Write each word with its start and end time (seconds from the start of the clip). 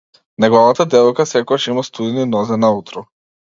Неговата 0.45 0.87
девојка 0.93 1.27
секогаш 1.33 1.69
има 1.75 1.87
студени 1.91 2.29
нозе 2.35 2.61
наутро. 2.67 3.09